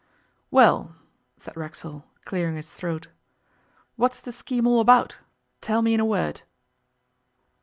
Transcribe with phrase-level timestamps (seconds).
[0.49, 0.95] 'Well,'
[1.37, 3.09] said Racksole, clearing his throat,
[3.97, 5.19] 'what's the scheme all about?
[5.61, 6.41] Tell me in a word.